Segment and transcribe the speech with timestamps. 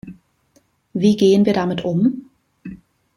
[0.93, 2.31] Wie gehen wir damit um?